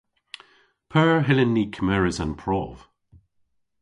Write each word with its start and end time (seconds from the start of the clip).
P'eur 0.89 1.19
hyllyn 1.27 1.53
ni 1.55 1.65
kemeres 1.75 2.17
an 2.23 2.33
prov? 2.41 2.75